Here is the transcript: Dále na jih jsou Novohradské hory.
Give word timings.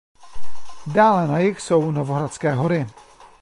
Dále 0.87 1.27
na 1.27 1.39
jih 1.39 1.59
jsou 1.61 1.91
Novohradské 1.91 2.53
hory. 2.53 2.87